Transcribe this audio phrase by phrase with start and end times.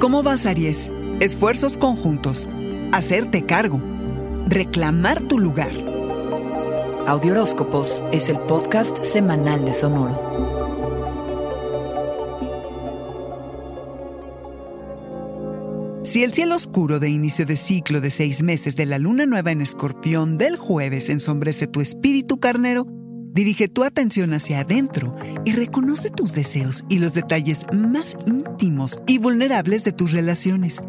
[0.00, 0.92] ¿Cómo vas, Aries?
[1.18, 2.46] Esfuerzos conjuntos.
[2.92, 3.80] Hacerte cargo.
[4.46, 5.72] Reclamar tu lugar.
[7.08, 10.16] Audioróscopos es el podcast semanal de Sonoro.
[16.04, 19.50] Si el cielo oscuro de inicio de ciclo de seis meses de la luna nueva
[19.50, 22.86] en escorpión del jueves ensombrece tu espíritu carnero,
[23.32, 29.18] dirige tu atención hacia adentro y reconoce tus deseos y los detalles más íntimos y
[29.18, 30.82] vulnerables de tus relaciones.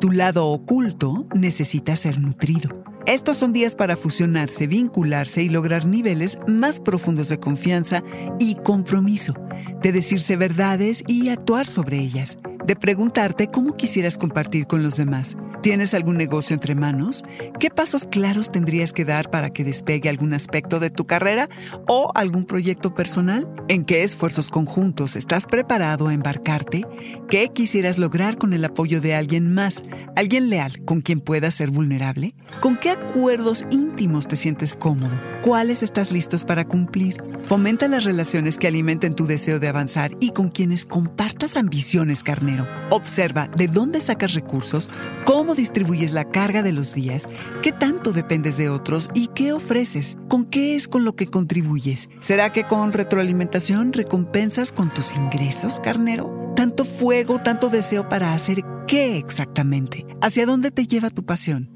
[0.00, 2.84] Tu lado oculto necesita ser nutrido.
[3.06, 8.02] Estos son días para fusionarse, vincularse y lograr niveles más profundos de confianza
[8.38, 9.34] y compromiso,
[9.80, 15.36] de decirse verdades y actuar sobre ellas de preguntarte cómo quisieras compartir con los demás.
[15.62, 17.24] ¿Tienes algún negocio entre manos?
[17.58, 21.48] ¿Qué pasos claros tendrías que dar para que despegue algún aspecto de tu carrera
[21.88, 23.48] o algún proyecto personal?
[23.68, 26.84] ¿En qué esfuerzos conjuntos estás preparado a embarcarte?
[27.28, 29.82] ¿Qué quisieras lograr con el apoyo de alguien más?
[30.14, 32.34] ¿Alguien leal con quien puedas ser vulnerable?
[32.60, 35.18] ¿Con qué acuerdos íntimos te sientes cómodo?
[35.42, 37.16] ¿Cuáles estás listos para cumplir?
[37.44, 42.66] Fomenta las relaciones que alimenten tu deseo de avanzar y con quienes compartas ambiciones, carnero.
[42.90, 44.88] Observa de dónde sacas recursos,
[45.24, 47.28] cómo distribuyes la carga de los días,
[47.62, 52.08] qué tanto dependes de otros y qué ofreces, con qué es con lo que contribuyes.
[52.20, 56.52] ¿Será que con retroalimentación recompensas con tus ingresos, carnero?
[56.54, 60.06] Tanto fuego, tanto deseo para hacer qué exactamente?
[60.20, 61.70] ¿Hacia dónde te lleva tu pasión?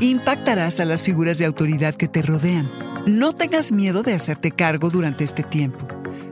[0.00, 2.70] Impactarás a las figuras de autoridad que te rodean
[3.06, 5.86] no tengas miedo de hacerte cargo durante este tiempo.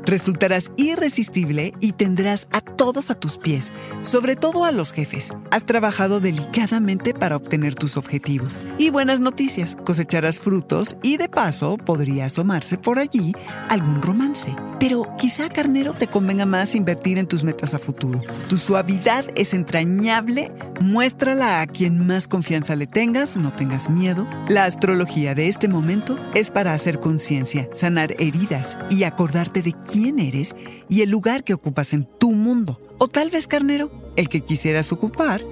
[0.04, 3.70] Resultarás irresistible y tendrás a todos a tus pies,
[4.02, 5.32] sobre todo a los jefes.
[5.50, 8.60] Has trabajado delicadamente para obtener tus objetivos.
[8.78, 13.32] Y buenas noticias, cosecharás frutos y de paso podría asomarse por allí
[13.68, 14.54] algún romance.
[14.80, 18.20] Pero quizá, carnero, te convenga más invertir en tus metas a futuro.
[18.48, 20.50] Tu suavidad es entrañable,
[20.82, 24.26] muéstrala a quien más confianza le tengas, no tengas miedo.
[24.48, 30.18] La astrología de este momento es para hacer conciencia, sanar heridas y acordarte de quién
[30.18, 30.54] eres
[30.88, 32.80] y el lugar que ocupas en tu mundo.
[32.98, 35.42] O tal vez, carnero, el que quisieras ocupar.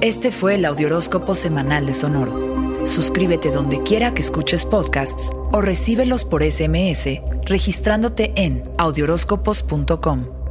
[0.00, 2.86] Este fue el Audioróscopo Semanal de Sonoro.
[2.86, 10.41] Suscríbete donde quiera que escuches podcasts o recíbelos por SMS registrándote en audioróscopos.com.